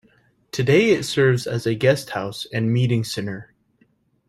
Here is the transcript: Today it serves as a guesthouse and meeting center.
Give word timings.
Today 0.51 0.89
it 0.93 1.03
serves 1.03 1.45
as 1.45 1.67
a 1.67 1.75
guesthouse 1.75 2.47
and 2.51 2.73
meeting 2.73 3.03
center. 3.03 3.53